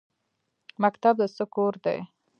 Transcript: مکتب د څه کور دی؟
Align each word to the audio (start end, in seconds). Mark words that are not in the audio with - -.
مکتب 0.81 1.13
د 1.21 1.23
څه 1.35 1.45
کور 1.55 1.73
دی؟ 1.83 1.97